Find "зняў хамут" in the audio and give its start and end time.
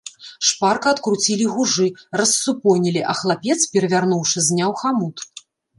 4.49-5.17